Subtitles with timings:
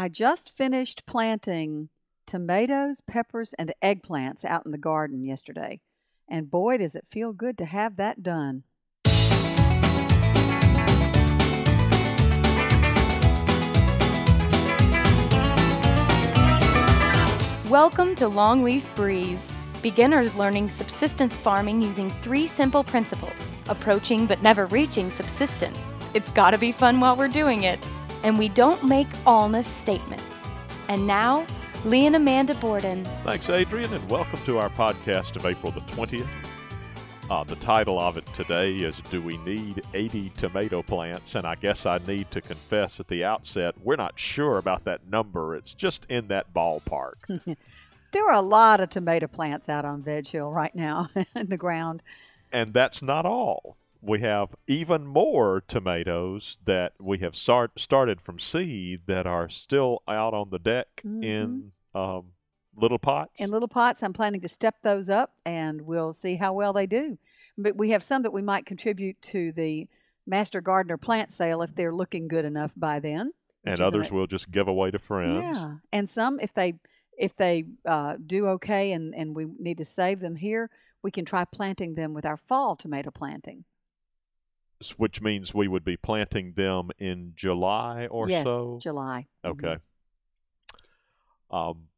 [0.00, 1.90] I just finished planting
[2.26, 5.78] tomatoes, peppers, and eggplants out in the garden yesterday.
[6.26, 8.62] And boy, does it feel good to have that done.
[17.68, 19.46] Welcome to Longleaf Breeze.
[19.82, 25.78] Beginners learning subsistence farming using three simple principles approaching but never reaching subsistence.
[26.14, 27.78] It's gotta be fun while we're doing it.
[28.22, 30.24] And we don't make allness statements.
[30.88, 31.46] And now,
[31.84, 33.04] Lee and Amanda Borden.
[33.24, 36.28] Thanks, Adrian, and welcome to our podcast of April the 20th.
[37.30, 41.36] Uh, the title of it today is Do We Need 80 Tomato Plants?
[41.36, 45.08] And I guess I need to confess at the outset, we're not sure about that
[45.08, 45.54] number.
[45.54, 47.14] It's just in that ballpark.
[48.12, 51.56] There are a lot of tomato plants out on Veg Hill right now in the
[51.56, 52.02] ground.
[52.50, 53.76] and that's not all.
[54.02, 60.02] We have even more tomatoes that we have start, started from seed that are still
[60.08, 62.32] out on the deck in um,
[62.74, 63.32] little pots.
[63.38, 66.86] In little pots, I'm planning to step those up and we'll see how well they
[66.86, 67.18] do.
[67.58, 69.86] But we have some that we might contribute to the
[70.26, 73.32] Master Gardener plant sale if they're looking good enough by then.
[73.64, 75.42] and others we'll just give away to friends.
[75.58, 76.74] Yeah, and some if they
[77.18, 80.70] if they uh, do okay and and we need to save them here,
[81.02, 83.64] we can try planting them with our fall tomato planting.
[84.96, 88.30] Which means we would be planting them in July or so?
[88.30, 88.78] yes, so.
[88.82, 89.26] July.
[89.44, 89.76] Okay.
[91.50, 91.88] Um,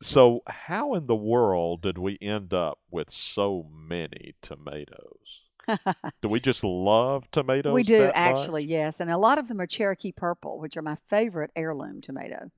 [0.00, 5.42] so how in the world did we end up with so many tomatoes?
[6.22, 7.74] Do we just love tomatoes?
[7.74, 8.16] we do that much?
[8.16, 12.00] actually, yes, and a lot of them are Cherokee purple, which are my favorite heirloom
[12.00, 12.50] tomato.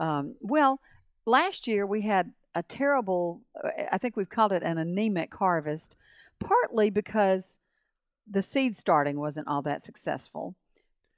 [0.00, 0.80] Um, well,
[1.26, 3.42] last year we had a terrible.
[3.62, 5.96] uh, I think we've called it an anemic harvest,
[6.40, 7.58] partly because
[8.30, 10.54] the seed starting wasn't all that successful,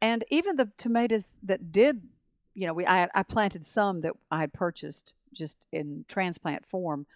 [0.01, 2.03] and even the tomatoes that did,
[2.55, 7.07] you know, we I, I planted some that I had purchased just in transplant form.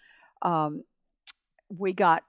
[0.42, 0.84] Um,
[1.68, 2.24] we got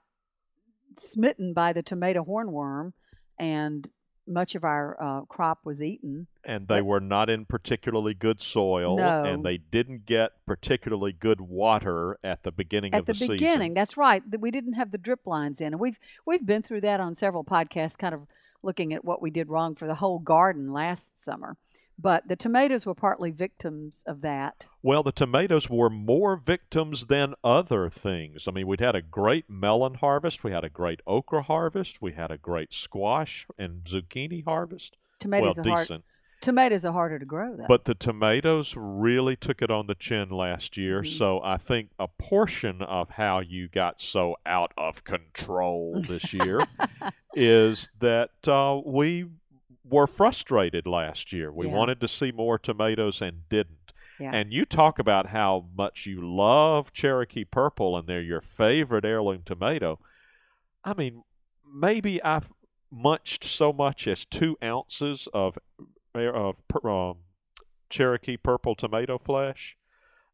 [0.98, 2.92] smitten by the tomato hornworm,
[3.38, 3.88] and
[4.26, 6.26] much of our uh, crop was eaten.
[6.44, 9.24] and they But- were not in particularly good soil, No.
[9.24, 13.60] and they didn't get particularly good water at the beginning At of the, the, beginning,
[13.70, 13.74] season.
[13.74, 14.22] that's right.
[14.40, 17.44] We didn't have the drip lines in, and we've we've been through that on several
[17.44, 18.26] podcasts, kind of
[18.62, 21.56] looking at what we did wrong for the whole garden last summer.
[21.98, 24.64] But the tomatoes were partly victims of that.
[24.82, 28.48] Well, the tomatoes were more victims than other things.
[28.48, 32.12] I mean, we'd had a great melon harvest, we had a great okra harvest, we
[32.12, 34.96] had a great squash and zucchini harvest.
[35.20, 35.82] Tomatoes well, are hard.
[35.86, 36.04] decent.
[36.42, 37.66] Tomatoes are harder to grow, though.
[37.68, 41.02] But the tomatoes really took it on the chin last year.
[41.02, 41.16] Mhm.
[41.16, 46.66] So I think a portion of how you got so out of control this year
[47.34, 49.26] is that uh, we
[49.84, 51.52] were frustrated last year.
[51.52, 51.74] We Yeah.
[51.74, 53.92] wanted to see more tomatoes and didn't.
[54.20, 54.30] Yeah.
[54.32, 59.42] And you talk about how much you love Cherokee Purple and they're your favorite heirloom
[59.44, 59.98] tomato.
[60.84, 61.24] I mean,
[61.66, 62.48] maybe I've
[62.90, 65.58] munched so much as two ounces of
[66.14, 67.18] of um,
[67.88, 69.76] Cherokee Purple tomato flesh.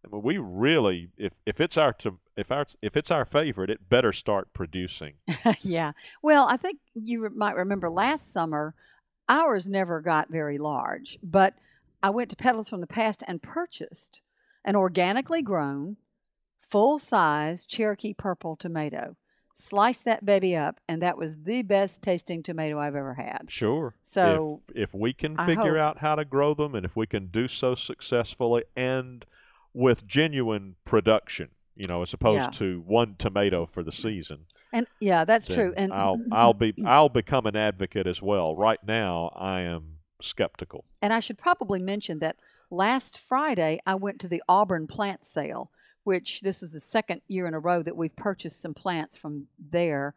[0.05, 3.71] I mean, we really, if if it's our to, if our if it's our favorite,
[3.71, 5.15] it better start producing.
[5.63, 5.93] yeah.
[6.23, 8.75] Well, I think you might remember last summer,
[9.29, 11.55] ours never got very large, but
[12.03, 14.21] I went to Petals from the Past and purchased
[14.65, 15.97] an organically grown,
[16.61, 19.17] full size Cherokee purple tomato.
[19.55, 23.47] Sliced that baby up, and that was the best tasting tomato I've ever had.
[23.49, 23.97] Sure.
[24.03, 26.95] So, if, if we can I figure hope- out how to grow them, and if
[26.95, 29.25] we can do so successfully and
[29.75, 32.51] with genuine production, you know, as opposed Yeah.
[32.59, 35.73] to one tomato for the season, And yeah, that's true.
[35.77, 38.55] And I'll I'll be I'll become an advocate as well.
[38.55, 40.85] Right now, I am skeptical.
[41.01, 42.37] And I should probably mention that
[42.71, 45.71] last Friday I went to the Auburn plant sale,
[46.05, 49.47] which this is the second year in a row that we've purchased some plants from
[49.59, 50.15] there.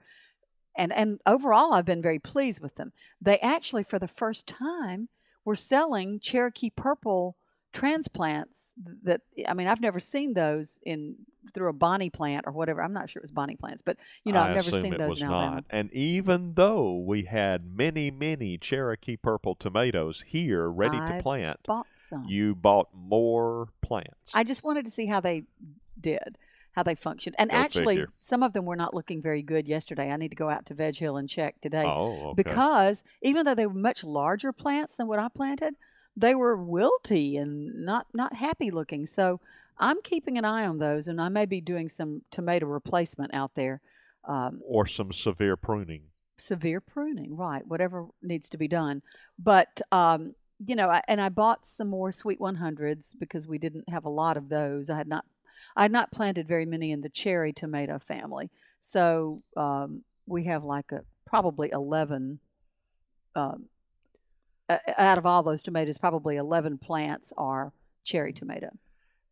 [0.76, 2.92] And and overall I've been very pleased with them.
[3.22, 5.10] They actually for the first time
[5.46, 7.36] were selling Cherokee purple
[7.74, 8.74] transplants
[9.04, 11.16] that I mean I've never seen those in
[11.54, 12.82] through a Bonnie plant or whatever.
[12.82, 15.18] I'm not sure it was Bonnie plants, but you know, I I've never seen those
[15.18, 15.56] in Alabama.
[15.56, 15.66] not.
[15.70, 21.60] And even though we had many many Cherokee purple tomatoes here ready I to plant,
[21.66, 22.26] Bought some.
[22.28, 24.32] you bought more plants.
[24.34, 25.44] I just wanted to see how they
[26.00, 26.38] did,
[26.74, 27.36] how they functioned.
[27.40, 28.10] And Go actually, figure.
[28.22, 30.12] some of them were not looking very good yesterday.
[30.12, 32.44] I need to go out to Veg Hill and check today oh, okay.
[32.44, 35.76] because even though they were much larger plants than what I planted,
[36.16, 39.06] they were wilty and not not happy looking.
[39.06, 39.40] So
[39.78, 43.52] I'm keeping an eye on those, and I may be doing some tomato replacement out
[43.56, 43.82] there.
[44.26, 46.04] Um, or some severe pruning.
[46.38, 47.66] severe pruning, right?
[47.66, 49.02] Whatever needs to be done.
[49.40, 50.36] But um,
[50.66, 54.10] you know, I, and I bought some more sweet 100s because we didn't have a
[54.10, 54.90] lot of those.
[54.90, 55.26] I had not,
[55.76, 58.52] I had not planted very many in the cherry tomato family.
[58.82, 62.40] So um, we have like a probably 11
[63.36, 63.66] um,
[64.98, 67.74] out of all those tomatoes, probably 11 plants are
[68.04, 68.70] cherry tomato.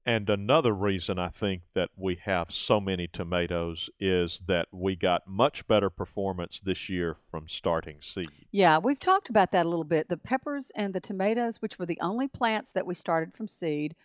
[0.06, 5.28] And another reason I think that we have so many tomatoes is that we got
[5.28, 8.48] much better performance this year from starting seed.
[8.52, 10.10] Yeah, we've talked about that a little bit.
[10.10, 13.96] The peppers and the tomatoes, which were the only plants that we started from seed,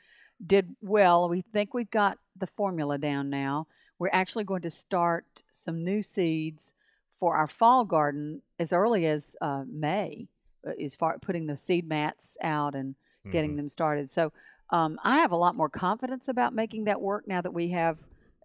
[0.44, 1.28] did well.
[1.28, 3.66] We think we've got the formula down now.
[3.98, 6.72] We're actually going to start some new seeds
[7.18, 10.33] for our fall garden as early as uh, May, uh,
[10.82, 12.94] as far putting the seed mats out and
[13.30, 13.56] getting Mhm.
[13.56, 14.10] them started.
[14.10, 14.32] So
[14.70, 17.98] um, I have a lot more confidence about making that work now that we have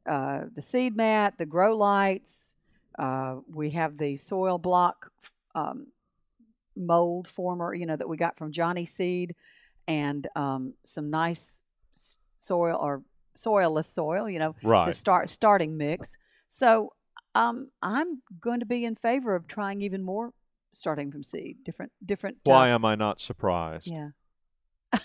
[0.06, 2.56] uh, the seed mat, the grow lights,
[2.98, 5.12] uh, we have the soil block
[5.56, 5.88] um,
[6.75, 9.36] mold former, you know, that we got from Johnny Seed,
[9.88, 11.62] and um, some nice
[12.39, 13.01] soil or
[13.38, 14.95] soilless soil, you know, to Right.
[14.95, 16.10] start starting mix.
[16.50, 16.94] So
[17.36, 20.33] um, I'm going to be in favor of trying even more
[20.71, 22.38] starting from seed, different different.
[22.38, 23.88] uh, Why am I not surprised?
[23.88, 24.10] yeah.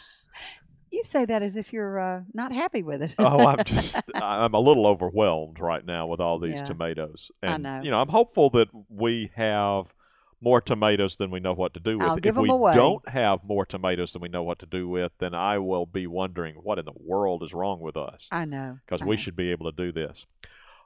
[0.90, 3.14] you say that as if you're uh, not happy with it.
[3.18, 6.64] oh, I'm just I'm a little overwhelmed right now with all these Yeah.
[6.64, 7.30] tomatoes.
[7.42, 7.80] I And know.
[7.82, 9.92] you know, I'm hopeful that we have
[10.40, 12.06] more tomatoes than we know what to do with.
[12.08, 12.74] I'll give if we away.
[12.74, 16.06] don't have more tomatoes than we know what to do with, then I will be
[16.06, 18.78] wondering what in the world is wrong with us I know.
[18.84, 19.20] because we know.
[19.22, 20.26] should be able to do this.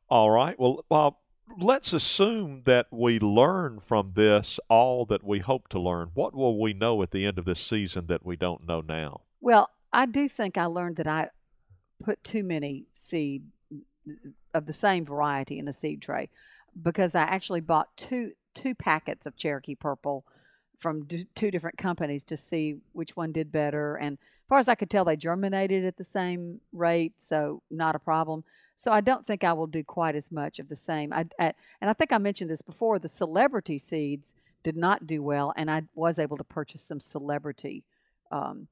[0.08, 0.58] All right.
[0.58, 1.10] Well, uh,
[1.56, 6.10] let's assume that we learn from this all that we hope to learn.
[6.14, 9.22] What will we know at the end of this season that we don't know now?
[9.40, 11.30] Well, I do think I learned that I
[12.02, 13.44] put too many seed
[14.54, 16.30] of the same variety in a seed tray
[16.82, 20.24] because I actually bought two two packets of Cherokee Purple
[20.78, 23.96] from d- two different companies to see which one did better.
[23.96, 27.94] And as far as I could tell, they germinated at the same rate, so not
[27.94, 28.44] a problem.
[28.78, 31.12] So I don't think I will do quite as much of the same.
[31.12, 33.00] I, I, and I think I mentioned this before.
[33.00, 34.32] The celebrity seeds
[34.62, 37.82] did not do well, and I was able to purchase some celebrity
[38.30, 38.68] um,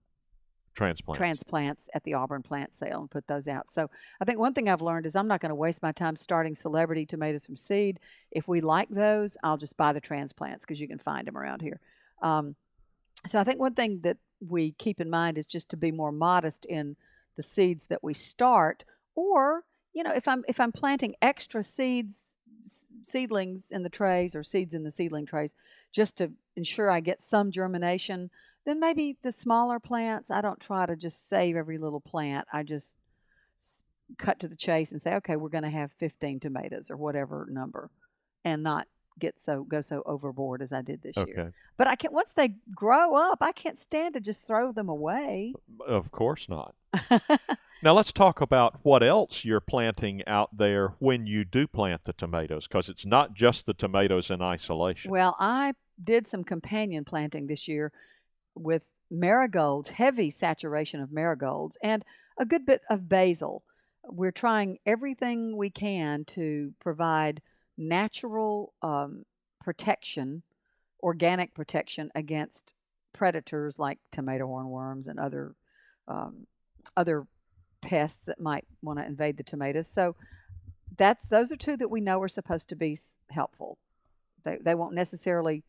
[0.76, 1.18] Transplant.
[1.18, 3.68] transplants at the Auburn plant sale and put those out.
[3.68, 6.14] So I think one thing I've learned is I'm not going to waste my time
[6.14, 7.98] starting celebrity tomatoes from seed.
[8.30, 11.62] If we like those, I'll just buy the transplants because you can find them around
[11.62, 11.80] here.
[12.22, 12.54] Um,
[13.26, 16.12] so I think one thing that we keep in mind is just to be more
[16.12, 16.94] modest in
[17.36, 18.84] the seeds that we start,
[19.16, 19.64] or
[19.96, 22.34] you know, if I'm if I'm planting extra seeds,
[23.02, 25.54] seedlings in the trays or seeds in the seedling trays,
[25.92, 28.30] just to ensure I get some germination
[28.66, 32.48] then maybe the smaller plants, I don't try to just save every little plant.
[32.52, 32.96] I just
[34.18, 37.46] cut to the chase and say, okay, we're going to have 15 tomatoes or whatever
[37.48, 37.90] number,
[38.44, 38.88] and not
[39.18, 41.54] get so go so overboard as I did this year.
[41.78, 42.12] But I can't.
[42.12, 45.54] Once they grow up, I can't stand to just throw them away.
[45.86, 46.74] Of course not.
[47.82, 52.14] Now let's talk about what else you're planting out there when you do plant the
[52.14, 55.10] tomatoes, because it's not just the tomatoes in isolation.
[55.10, 57.92] Well, I did some companion planting this year
[58.54, 62.04] with marigolds, heavy saturation of marigolds, and
[62.38, 63.62] a good bit of basil.
[64.04, 67.42] We're trying everything we can to provide
[67.76, 69.24] natural um,
[69.62, 70.42] protection,
[71.02, 72.72] organic protection against
[73.12, 75.54] predators like tomato hornworms and other
[76.08, 76.46] um,
[76.96, 77.26] other
[77.86, 79.86] pests that might want to invade the tomatoes.
[79.86, 80.16] So
[80.98, 82.98] that's those are two that we know are supposed to be
[83.30, 83.78] helpful.
[84.44, 85.62] They they won't necessarily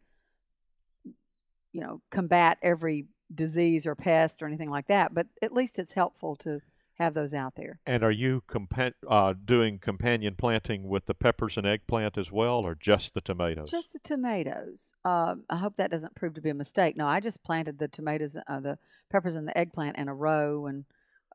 [1.71, 5.93] you know combat every disease or pest or anything like that, but at least it's
[5.93, 6.61] helpful to
[6.97, 7.79] have those out there.
[7.85, 12.65] And are you compa- uh, doing companion planting with the peppers and eggplant as well,
[12.65, 13.69] or just the tomatoes?
[13.69, 14.93] Just the tomatoes.
[15.05, 16.97] Um, I hope that doesn't prove to be a mistake.
[16.97, 18.79] No, I just planted the tomatoes, uh, the
[19.11, 20.85] peppers, and the eggplant in a row, and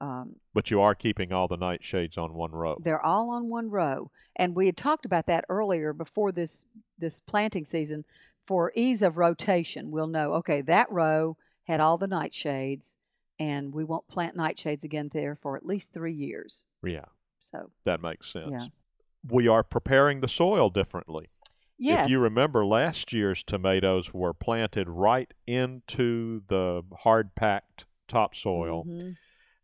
[0.03, 2.77] um, but you are keeping all the nightshades on one row.
[2.83, 6.65] They're all on one row, and we had talked about that earlier before this
[6.99, 8.05] this planting season.
[8.47, 12.97] For ease of rotation, we'll know okay that row had all the nightshades,
[13.39, 16.65] and we won't plant nightshades again there for at least three years.
[16.85, 17.05] Yeah,
[17.39, 18.51] So that makes sense.
[18.51, 18.67] Yeah.
[19.29, 21.29] We are preparing the soil differently.
[21.79, 28.85] yes, If you remember, last year's tomatoes were planted right into the hard packed topsoil.
[28.85, 29.17] Mhm.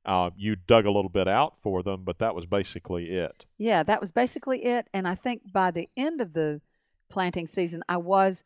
[0.08, 3.44] Uh, you dug a little bit out for them, but that was basically it.
[3.58, 4.86] yeah, that was basically it.
[4.94, 6.62] And I think by the end of the
[7.10, 8.42] planting season, I was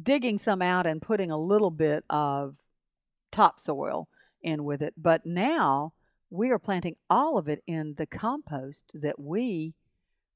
[0.00, 2.56] digging some out and putting a little bit of
[3.30, 4.08] topsoil
[4.42, 4.92] in with it.
[4.98, 5.94] But now
[6.28, 9.72] we are planting all of it in the compost that we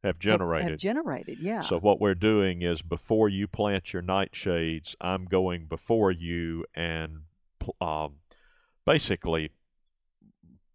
[0.03, 0.71] Have generated.
[0.71, 1.61] Have, generated, yeah.
[1.61, 7.25] So what we're doing is before you plant your nightshades, I'm going before you and
[7.79, 8.15] um,
[8.87, 9.51] basically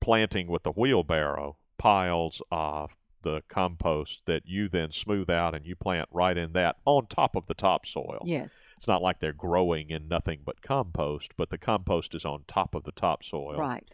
[0.02, 2.92] planting with the wheelbarrow piles of
[3.24, 7.36] the compost that you then smooth out and you plant right in that on top
[7.36, 8.24] of the topsoil.
[8.26, 8.68] Yes.
[8.78, 12.74] It's not like they're growing in nothing but compost, but the compost is on top
[12.74, 13.58] of the topsoil.
[13.60, 13.86] Right.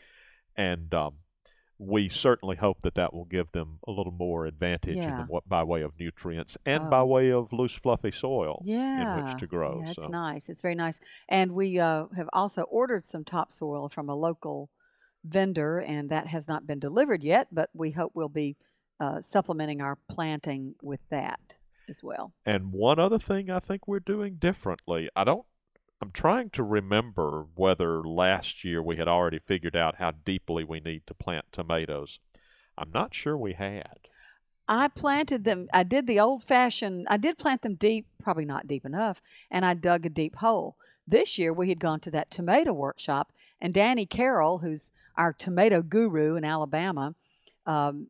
[0.56, 1.16] And um,
[1.78, 5.26] we certainly hope that that will give them a little more advantage in Yeah.
[5.30, 7.06] the, by way of nutrients and by Oh.
[7.06, 9.20] way of loose, fluffy soil Yeah.
[9.20, 9.82] in which to grow.
[9.84, 10.08] Yeah, it's so.
[10.08, 10.48] nice.
[10.48, 11.02] It's very nice.
[11.28, 14.70] And we uh, have also ordered some topsoil from a local
[15.27, 18.55] vendor, and that has not been delivered yet, but we hope we'll be
[19.00, 21.39] uh, supplementing our planting with that
[21.89, 22.34] as well.
[22.46, 25.46] And one other thing I think we're doing differently, I don't,
[26.01, 30.79] I'm trying to remember whether last year we had already figured out how deeply we
[30.79, 32.19] need to plant tomatoes.
[32.77, 34.00] I'm not sure we had.
[34.67, 35.69] I planted them.
[35.74, 39.65] I did the old fashioned, I did plant them deep, probably not deep enough, and
[39.65, 40.75] I dug a deep hole.
[41.07, 43.31] This year we had gone to that tomato workshop,
[43.62, 47.16] and Danny Carroll, who's our tomato guru in Alabama,
[47.66, 48.08] um,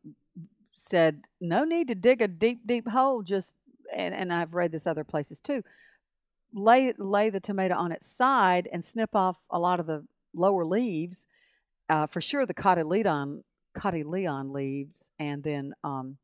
[0.74, 3.56] said, No need to dig a deep, deep hole, just,
[3.94, 5.62] and, and I've read this other places too.
[6.52, 10.64] Lay, lay the tomato on its side and snip off a lot of the lower
[10.64, 11.26] leaves,
[11.88, 13.42] uh, for sure the cotyledon,
[13.76, 16.16] cotyledon leaves, and then um,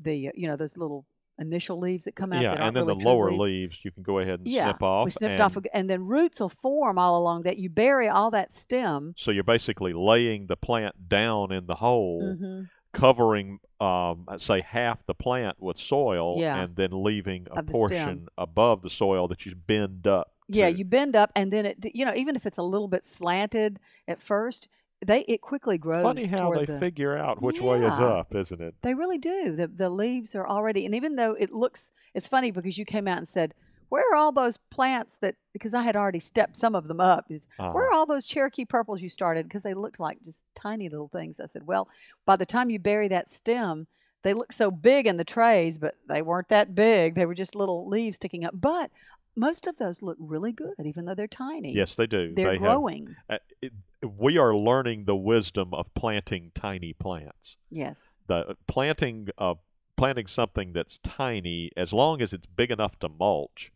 [0.00, 1.04] the you know those little
[1.38, 2.42] initial leaves that come out.
[2.42, 3.42] yeah, and then really the lower leaves.
[3.48, 5.04] leaves you can go ahead and Yeah, snip off.
[5.06, 7.58] we snipped and off, and then roots will form all along that.
[7.58, 9.14] You bury all that stem.
[9.16, 12.62] So you're basically laying the plant down in the hole, hmm
[12.92, 16.62] covering, um, say, half the plant with soil, Yeah.
[16.62, 20.30] and then leaving a portion above the soil that you bend up.
[20.46, 21.78] Yeah, you bend up, and then it.
[21.92, 24.68] You know, even if it's a little bit slanted at first,
[25.06, 26.02] they it quickly grows.
[26.02, 28.74] Funny how they the, figure out which way is up, isn't it?
[28.82, 29.54] They really do.
[29.56, 33.06] The the leaves are already, and even though it looks, it's funny because you came
[33.08, 33.54] out and said,
[33.88, 37.26] "Where are all those plants that?" Because I had already stepped some of them up.
[37.30, 39.46] Is, Uh, Where are all those Cherokee purples you started?
[39.46, 41.38] Because they looked like just tiny little things.
[41.40, 41.88] I said, "Well,
[42.24, 43.86] by the time you bury that stem,
[44.22, 47.14] they look so big in the trays, but they weren't that big.
[47.14, 48.54] They were just little leaves sticking up.
[48.58, 48.90] But
[49.36, 51.72] most of those look really good, even though they're tiny.
[51.72, 52.34] yes, they do.
[52.34, 53.16] they're they growing.
[53.28, 53.72] Have, uh, it,
[54.02, 57.56] we are learning the wisdom of planting tiny plants.
[57.70, 59.54] Yes, The planting uh,
[59.96, 63.72] planting something that's tiny, as long as it's big enough to mulch,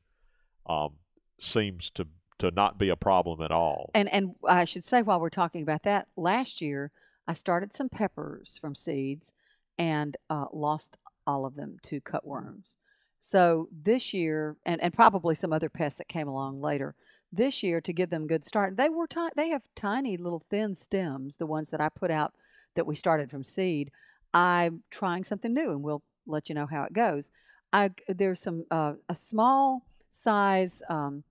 [0.66, 0.94] um,
[1.40, 2.06] seems to
[2.38, 3.90] to not be a problem at all.
[3.94, 6.92] and and I should say while we're talking about that, last year
[7.26, 9.32] I started some peppers from seeds
[9.78, 10.96] and uh, lost
[11.26, 12.76] all of them to cutworms.
[13.20, 16.94] So this year, and, and probably some other pests that came along later,
[17.32, 20.42] this year to give them a good start, they were ti- they have tiny little
[20.50, 22.34] thin stems, the ones that I put out
[22.74, 23.90] that we started from seed.
[24.32, 27.30] I'm trying something new, and we'll let you know how it goes.
[27.72, 31.24] I there's some uh, a small size um,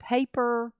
[0.00, 0.72] paper,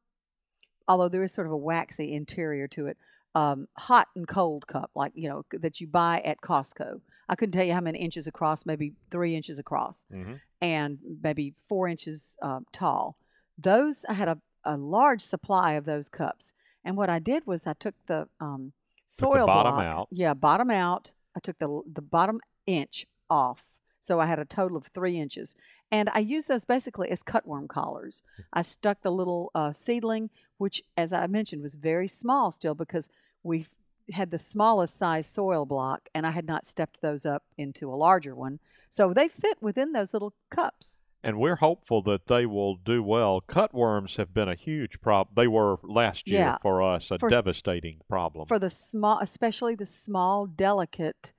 [0.89, 2.97] although there is sort of a waxy interior to it.
[3.37, 7.01] Um, hot and cold cup, like you know, that you buy at Costco.
[7.31, 11.55] I couldn't tell you how many inches across, maybe three inches across hmm and maybe
[11.69, 13.17] four inches uh, tall.
[13.57, 16.53] Those I had a, a large supply of those cups,
[16.85, 18.73] and what I did was I took the um,
[19.17, 20.09] Took the soil bottom block- out.
[20.11, 21.13] Yeah, bottom out.
[21.37, 23.59] I took the the bottom inch off,
[24.03, 25.57] so I had a total of three inches,
[25.91, 28.23] and I used those basically as cutworm collars.
[28.53, 33.09] I stuck the little uh, seedling, which, as I mentioned, was very small still because
[33.43, 33.67] we
[34.13, 37.97] had the smallest size soil block, and I had not stepped those up into a
[37.97, 38.59] larger one.
[38.91, 40.97] So they fit within those little cups.
[41.23, 43.43] And we're hopeful that they will do well.
[43.47, 45.35] Cutworms have been a huge problem.
[45.37, 46.59] They were last year Yeah.
[46.63, 48.47] for us a For devastating problem.
[48.49, 51.33] For the small, especially the small, delicate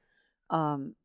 [0.52, 0.96] um,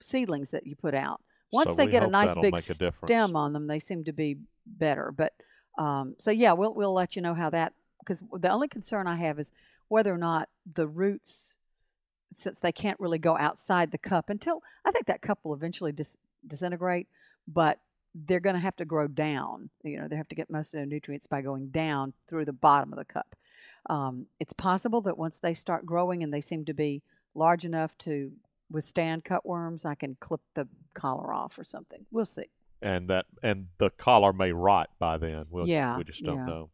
[0.00, 1.22] seedlings that you put out.
[1.50, 4.36] Once So they get a nice big a stem on them, they seem to be
[4.66, 5.12] better.
[5.16, 5.32] But
[5.78, 9.16] um, so yeah, we'll we'll let you know how that because the only concern I
[9.16, 9.50] have is
[9.88, 11.54] whether or not the roots,
[12.34, 15.92] since they can't really go outside the cup until I think that cup will eventually
[15.92, 16.16] dis-
[16.46, 17.08] disintegrate,
[17.46, 17.80] but
[18.14, 19.70] they're going to have to grow down.
[19.82, 22.52] You know, they have to get most of their nutrients by going down through the
[22.52, 23.34] bottom of the cup.
[23.88, 27.02] Um, it's possible that once they start growing and they seem to be
[27.34, 28.32] large enough to
[28.70, 32.04] withstand cutworms, I can clip the collar off or something.
[32.10, 32.50] We'll see.
[32.82, 35.46] and that and the collar may rot by then.
[35.50, 36.46] We'll, Yeah, we just don't yeah.
[36.46, 36.70] know.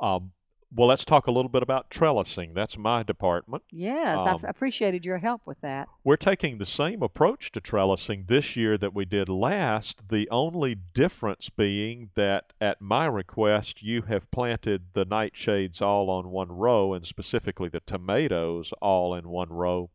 [0.00, 0.32] Um,
[0.74, 2.54] well, let's talk a little bit about trellising.
[2.54, 3.62] That's my department.
[3.70, 5.88] Yes, Um, I've appreciated your help with that.
[6.04, 10.08] We're taking the same approach to trellising this year that we did last.
[10.08, 16.28] The only difference being that at my request, you have planted the nightshades all on
[16.30, 19.90] one row, and specifically the tomatoes all in one row,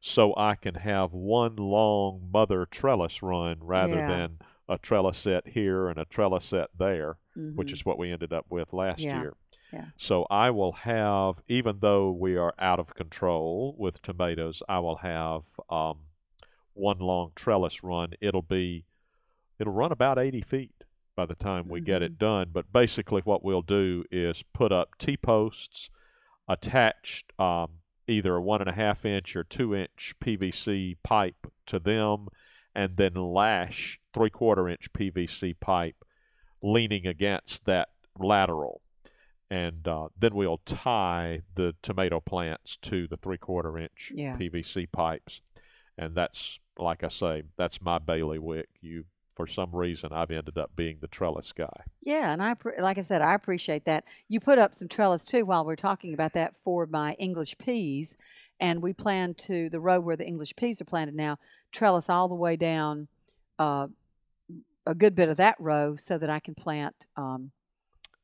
[0.00, 4.08] so I can have one long mother trellis run rather Yeah.
[4.08, 4.38] than
[4.68, 7.72] a trellis set here and a trellis set there, which Mhm.
[7.72, 9.20] is what we ended up with last Yeah.
[9.20, 9.34] year.
[9.72, 9.86] Yeah.
[9.96, 14.96] So I will have, even though we are out of control with tomatoes, I will
[14.96, 16.00] have um,
[16.74, 18.12] one long trellis run.
[18.20, 18.84] It'll be,
[19.58, 20.84] it'll run about 80 feet
[21.16, 22.50] by the time we get it done.
[22.52, 25.88] But basically, what we'll do is put up T posts
[26.48, 31.78] attached um, either a one and a half inch or two inch PVC pipe to
[31.78, 32.28] them,
[32.74, 36.04] and then lash three quarter inch PVC pipe
[36.62, 37.88] leaning against that
[38.18, 38.80] lateral.
[39.52, 44.34] And uh, then we'll tie the tomato plants to the three quarter inch Yeah.
[44.38, 45.42] PVC pipes.
[45.98, 48.70] And that's, like I say, that's my bailiwick.
[48.80, 49.04] You,
[49.36, 51.82] for some reason, I've ended up being the trellis guy.
[52.02, 54.04] Yeah, and I like I said, I appreciate that.
[54.26, 58.16] You put up some trellis too while we're talking about that for my English peas,
[58.58, 61.38] and we plan to the row where the English peas are planted now,
[61.72, 63.06] trellis all the way down
[63.58, 63.86] uh,
[64.86, 67.50] a good bit of that row so that I can plant um,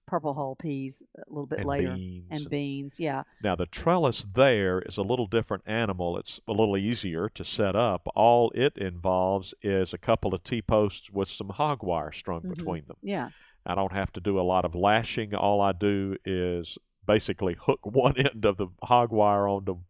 [0.08, 2.98] purple hull peas a little bit and later beans and beans.
[2.98, 6.16] Yeah, Now, the trellis there is a little different animal.
[6.18, 8.08] It's a little easier to set up.
[8.16, 12.54] All it involves is a couple of T posts with some hog wire strung Mhm.
[12.56, 12.96] between them.
[13.02, 13.30] yeah,
[13.66, 15.34] I don't have to do a lot of lashing.
[15.34, 19.80] All I do is basically hook one end of the hog wire onto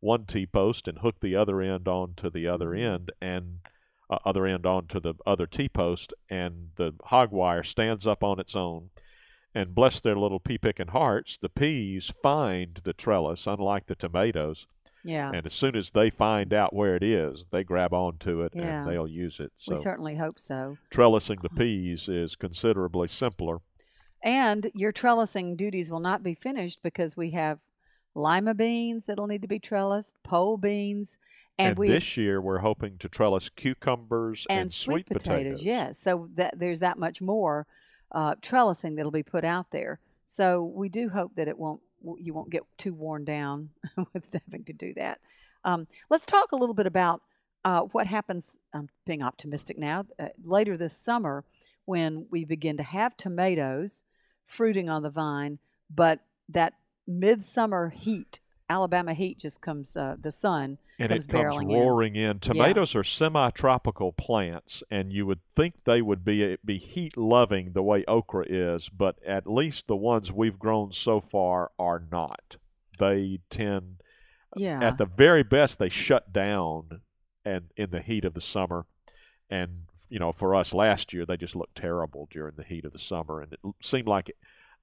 [0.00, 2.94] one T post and hook the other end onto the other Mhm.
[2.94, 3.58] end and
[4.08, 8.38] uh, other end onto the other T post, and the hog wire stands up on
[8.38, 8.90] its own.
[9.56, 14.66] And bless their little pea picking hearts, the peas find the trellis, unlike the tomatoes.
[15.02, 15.30] yeah.
[15.32, 18.80] And as soon as they find out where it is, they grab onto it Yeah.
[18.82, 19.52] and they'll use it.
[19.56, 20.76] So we certainly hope so.
[20.90, 21.58] trellising the uh-huh.
[21.58, 23.60] peas is considerably simpler.
[24.22, 27.60] And your trellising duties will not be finished because we have
[28.14, 31.16] lima beans that'll need to be trellised, pole beans,
[31.58, 35.62] and, And, we this year we're hoping to trellis cucumbers and, and, sweet potatoes.
[35.62, 37.66] Yes, so that there's that much more
[38.12, 40.00] uh, trellising that'll be put out there.
[40.26, 41.80] So we do hope that it won't
[42.20, 43.70] you won't get too worn down
[44.12, 45.18] with having to do that.
[45.64, 47.22] Um, let's talk a little bit about
[47.64, 48.56] uh, what happens.
[48.72, 50.06] I'm being optimistic now.
[50.18, 51.44] Uh, later this summer,
[51.84, 54.04] when we begin to have tomatoes
[54.46, 55.58] fruiting on the vine,
[55.92, 56.74] but that
[57.06, 59.96] midsummer heat, Alabama heat, just comes.
[59.96, 61.78] Uh, the sun And comes it comes barreling in.
[61.78, 62.38] roaring in.
[62.40, 68.04] Tomatoes are semi-tropical plants, and you would think they would be be heat-loving the way
[68.08, 72.56] okra is, but at least the ones we've grown so far are not.
[72.98, 74.02] They tend,
[74.56, 74.82] Yeah.
[74.82, 77.02] at the very best, they shut down,
[77.44, 78.86] and in the heat of the summer,
[79.48, 82.92] and you know, for us last year, they just looked terrible during the heat of
[82.92, 84.30] the summer, and it seemed like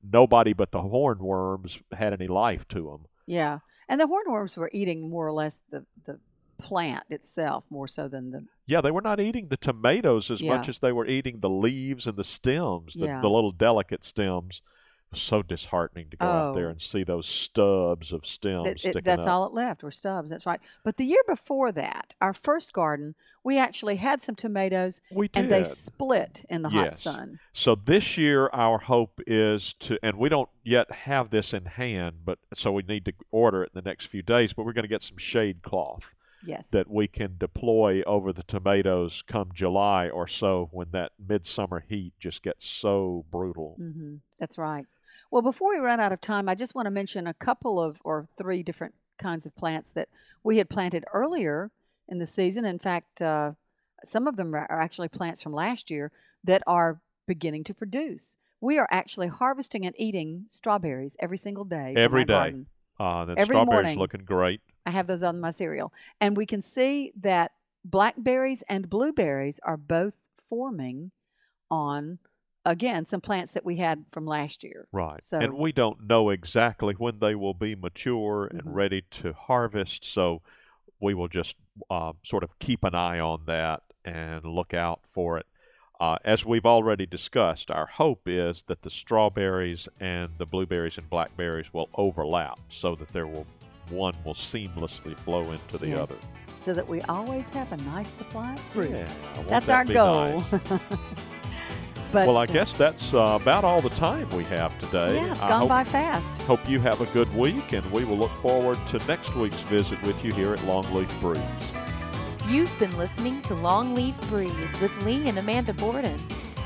[0.01, 3.05] nobody but the hornworms had any life to them.
[3.25, 6.19] Yeah, and the hornworms were eating more or less the the
[6.59, 10.69] plant itself more so than the Yeah, they were not eating the tomatoes as much
[10.69, 13.21] as they were eating the leaves and the stems, the, Yeah.
[13.21, 14.61] the little delicate stems.
[15.15, 16.71] So disheartening to go out there Oh.
[16.71, 19.27] and see those stubs of stems it, sticking it, that's up.
[19.29, 20.29] all it left were stubs.
[20.29, 20.59] That's right.
[20.83, 25.43] But the year before that, our first garden, we actually had some tomatoes, we did.
[25.43, 27.39] and they split in the hot sun.
[27.51, 32.17] So this year, our hope is to, and we don't yet have this in hand,
[32.25, 34.53] but so we need to order it in the next few days.
[34.53, 36.13] But we're going to get some shade cloth
[36.45, 36.67] Yes.
[36.71, 42.11] that we can deploy over the tomatoes come July or so when that midsummer heat
[42.19, 43.77] just gets so brutal.
[43.79, 44.15] Mm-hmm.
[44.39, 44.85] That's right.
[45.33, 47.97] Well, before we run out of time, I just want to mention a couple of
[48.03, 50.07] or three different kinds of plants that
[50.43, 51.71] we had planted earlier
[52.07, 52.65] in the season.
[52.65, 53.53] In fact, uh,
[54.05, 56.11] some of them are actually plants from last year
[56.43, 58.35] that are beginning to produce.
[58.61, 61.95] We are actually harvesting and eating strawberries every single day.
[61.97, 62.67] Every garden.
[62.99, 63.97] Uh, the Every strawberries morning.
[63.97, 64.61] looking great.
[64.85, 65.91] I have those on my cereal.
[66.21, 70.13] And we can see that blackberries and blueberries are both
[70.47, 71.09] forming
[71.71, 72.19] on,
[72.65, 74.87] again, some plants that we had from last year.
[74.91, 75.23] Right.
[75.23, 78.73] So- and we don't know exactly when they will be mature and Mhm.
[78.73, 80.05] ready to harvest.
[80.05, 80.41] So
[80.99, 81.55] we will just
[81.89, 85.47] uh, sort of keep an eye on that and look out for it.
[85.99, 91.09] Uh, as we've already discussed, our hope is that the strawberries and the blueberries and
[91.09, 93.47] blackberries will overlap so that there will
[93.89, 95.97] one will seamlessly flow into the Yes.
[95.99, 96.15] other.
[96.59, 98.91] So that we always have a nice supply of fruit.
[98.91, 99.11] Yeah,
[99.47, 100.41] That's that our goal.
[100.51, 100.81] nice.
[102.13, 105.15] but well, I guess that's uh, about all the time we have today.
[105.15, 106.41] yeah, it's I gone hope by fast.
[106.43, 110.01] Hope you have a good week, and we will look forward to next week's visit
[110.03, 111.41] with you here at Longleaf Breeze.
[112.47, 116.19] You've been listening to Longleaf Breeze with Lee and Amanda Borden.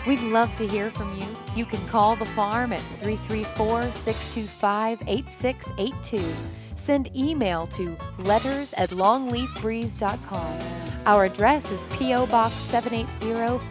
[0.06, 1.26] We'd love to hear from you.
[1.56, 6.36] You can call the farm at 334 625 8682.
[6.76, 10.60] Send email to letters at longleafbreeze.com.
[11.06, 12.26] Our address is P.O.
[12.28, 13.12] Box 780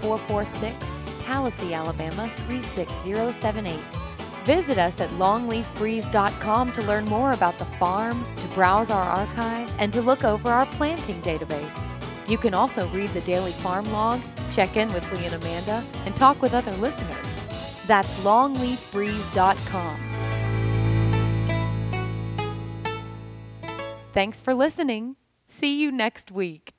[0.01, 0.87] 446,
[1.27, 3.81] Tallassee, Alabama 36078.
[4.45, 9.93] Visit us at longleafbreeze.com to learn more about the farm, to browse our archive, and
[9.93, 12.29] to look over our planting database.
[12.29, 14.21] You can also read the daily farm log,
[14.53, 17.45] check in with Lee and Amanda, and talk with other listeners.
[17.89, 19.97] That's longleafbreeze.com.
[24.13, 25.17] Thanks for listening.
[25.49, 26.76] See you next week.